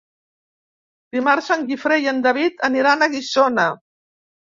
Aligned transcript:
Dimarts 1.17 1.49
en 1.55 1.65
Guifré 1.67 1.97
i 2.05 2.09
en 2.11 2.21
David 2.29 2.65
aniran 2.69 3.07
a 3.07 3.09
Guissona. 3.13 3.67